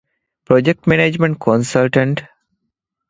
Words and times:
ޕްރޮޖެކްޓް 0.45 0.83
މެނޭޖްމަންޓް 0.89 1.37
ކޮންސަލްޓަންޓް 1.45 2.21